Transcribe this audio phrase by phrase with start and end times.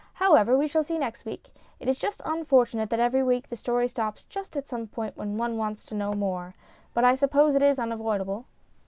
[0.15, 1.53] However, we shall see next week.
[1.79, 5.27] It is un fortunate that every week the story stops just at some point where
[5.27, 6.55] one wants to know more.
[6.95, 8.47] But I suppose it is unavoidable."